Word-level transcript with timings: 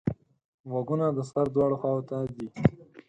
غوږونه 0.71 1.05
د 1.17 1.19
سر 1.31 1.45
دواړو 1.53 1.79
خواوو 1.81 2.07
ته 2.09 2.15
دي 2.37 2.47